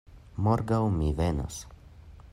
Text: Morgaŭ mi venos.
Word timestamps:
Morgaŭ 0.47 0.79
mi 0.95 1.11
venos. 1.21 1.63